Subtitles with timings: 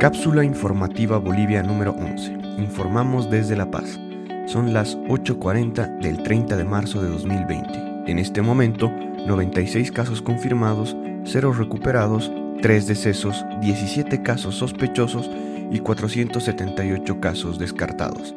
[0.00, 2.32] Cápsula informativa Bolivia número 11.
[2.56, 4.00] Informamos desde La Paz.
[4.46, 8.10] Son las 8.40 del 30 de marzo de 2020.
[8.10, 8.90] En este momento,
[9.26, 12.32] 96 casos confirmados, 0 recuperados,
[12.62, 15.30] 3 decesos, 17 casos sospechosos
[15.70, 18.34] y 478 casos descartados.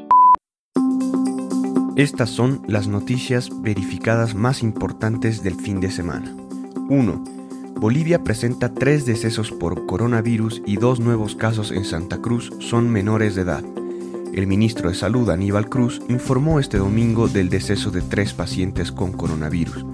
[1.95, 6.36] Estas son las noticias verificadas más importantes del fin de semana.
[6.89, 7.43] 1.
[7.76, 13.36] Bolivia presenta tres decesos por coronavirus y dos nuevos casos en Santa Cruz son menores
[13.36, 13.64] de edad.
[14.34, 19.12] El ministro de Salud Aníbal Cruz informó este domingo del deceso de tres pacientes con
[19.12, 19.86] coronavirus,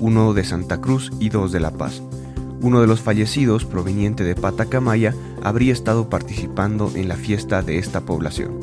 [0.00, 2.02] uno de Santa Cruz y dos de La Paz.
[2.62, 8.00] Uno de los fallecidos, proveniente de Patacamaya, habría estado participando en la fiesta de esta
[8.00, 8.58] población.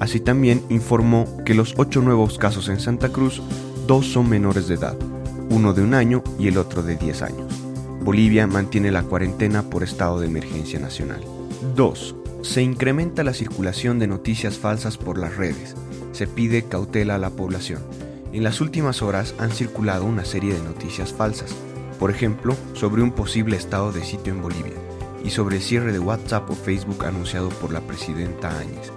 [0.00, 3.42] Así también informó que los ocho nuevos casos en Santa Cruz,
[3.86, 4.96] dos son menores de edad,
[5.50, 7.67] uno de un año y el otro de 10 años.
[8.08, 11.22] Bolivia mantiene la cuarentena por estado de emergencia nacional.
[11.76, 12.16] 2.
[12.40, 15.76] Se incrementa la circulación de noticias falsas por las redes.
[16.12, 17.82] Se pide cautela a la población.
[18.32, 21.54] En las últimas horas han circulado una serie de noticias falsas,
[21.98, 24.72] por ejemplo, sobre un posible estado de sitio en Bolivia
[25.22, 28.90] y sobre el cierre de WhatsApp o Facebook anunciado por la presidenta Áñez.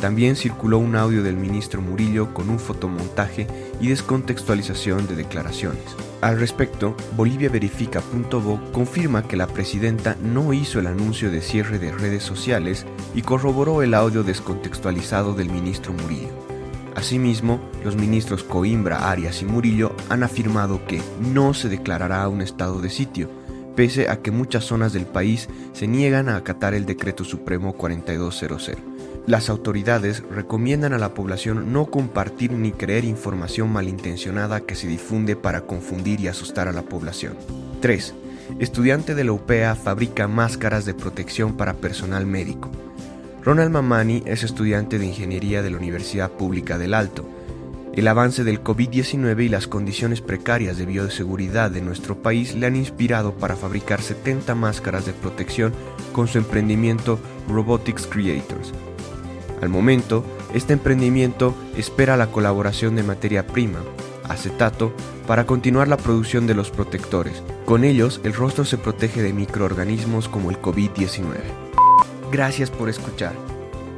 [0.00, 3.46] También circuló un audio del ministro Murillo con un fotomontaje
[3.80, 5.84] y descontextualización de declaraciones.
[6.20, 12.22] Al respecto, boliviaverifica.bo confirma que la presidenta no hizo el anuncio de cierre de redes
[12.22, 16.46] sociales y corroboró el audio descontextualizado del ministro Murillo.
[16.94, 22.80] Asimismo, los ministros Coimbra, Arias y Murillo han afirmado que no se declarará un estado
[22.80, 23.28] de sitio,
[23.76, 28.72] pese a que muchas zonas del país se niegan a acatar el decreto supremo 4200.
[29.26, 35.36] Las autoridades recomiendan a la población no compartir ni creer información malintencionada que se difunde
[35.36, 37.34] para confundir y asustar a la población.
[37.80, 38.14] 3.
[38.60, 42.70] Estudiante de la UPEA fabrica máscaras de protección para personal médico.
[43.42, 47.28] Ronald Mamani es estudiante de Ingeniería de la Universidad Pública del Alto.
[47.96, 52.76] El avance del COVID-19 y las condiciones precarias de bioseguridad de nuestro país le han
[52.76, 55.72] inspirado para fabricar 70 máscaras de protección
[56.12, 57.18] con su emprendimiento
[57.48, 58.74] Robotics Creators.
[59.62, 63.78] Al momento, este emprendimiento espera la colaboración de materia prima,
[64.24, 64.92] acetato,
[65.26, 67.42] para continuar la producción de los protectores.
[67.64, 71.38] Con ellos, el rostro se protege de microorganismos como el COVID-19.
[72.30, 73.55] Gracias por escuchar.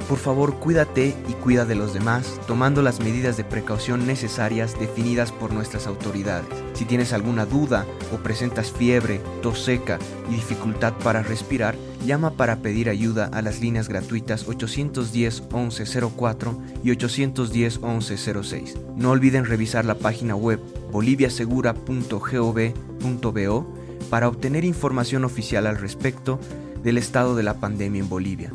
[0.08, 5.32] Por favor, cuídate y cuida de los demás, tomando las medidas de precaución necesarias definidas
[5.32, 6.48] por nuestras autoridades.
[6.72, 9.98] Si tienes alguna duda o presentas fiebre, tos seca
[10.30, 11.76] y dificultad para respirar,
[12.06, 18.78] llama para pedir ayuda a las líneas gratuitas 810 1104 y 810 1106.
[18.96, 20.58] No olviden revisar la página web
[20.90, 23.74] boliviasegura.gov.bo
[24.08, 26.40] para obtener información oficial al respecto
[26.82, 28.54] del estado de la pandemia en Bolivia